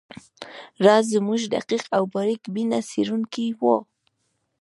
[0.85, 3.75] راز زموږ دقیق او باریک بینه څیړونکی وو